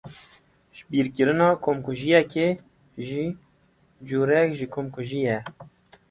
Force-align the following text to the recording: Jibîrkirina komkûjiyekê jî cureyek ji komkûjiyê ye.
Jibîrkirina 0.75 1.47
komkûjiyekê 1.63 2.47
jî 3.07 3.25
cureyek 4.07 4.49
ji 4.59 4.65
komkûjiyê 4.73 5.21
ye. 5.27 5.37